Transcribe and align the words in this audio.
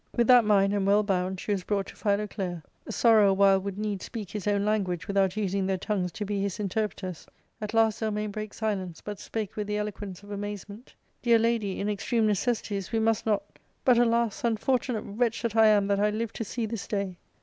With 0.17 0.25
that 0.29 0.45
mind, 0.45 0.73
and 0.73 0.87
well 0.87 1.03
bound, 1.03 1.39
she 1.39 1.51
was 1.51 1.63
brought 1.63 1.85
to 1.85 1.95
Phi 1.95 2.15
loclea. 2.15 2.63
Sorrow 2.89 3.29
a 3.29 3.33
while 3.35 3.59
would 3.59 3.77
needs 3.77 4.03
speak 4.05 4.31
his 4.31 4.47
own 4.47 4.65
language 4.65 5.07
without 5.07 5.37
using 5.37 5.67
their 5.67 5.77
tongues 5.77 6.11
to 6.13 6.25
be 6.25 6.41
his 6.41 6.59
interpreters. 6.59 7.27
At 7.61 7.75
last 7.75 7.99
Zel 7.99 8.09
mane 8.09 8.31
brake 8.31 8.55
silence, 8.55 8.99
but 8.99 9.19
spake 9.19 9.55
with 9.55 9.67
the 9.67 9.77
eloquence 9.77 10.23
of 10.23 10.31
amaze 10.31 10.67
ment" 10.67 10.95
Dear 11.21 11.37
lady, 11.37 11.79
in 11.79 11.87
extreme 11.87 12.25
necessities 12.25 12.91
we 12.91 12.97
must 12.97 13.27
not 13.27 13.43
But 13.85 13.99
alas! 13.99 14.43
unfortunate 14.43 15.03
wretch 15.03 15.43
that 15.43 15.55
I 15.55 15.67
am 15.67 15.85
that 15.85 15.99
I 15.99 16.09
live 16.09 16.33
to 16.33 16.43
see 16.43 16.65
this 16.65 16.87
day 16.87 17.17